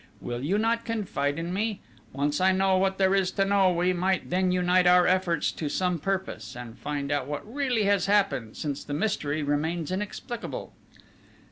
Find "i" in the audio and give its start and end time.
2.41-2.51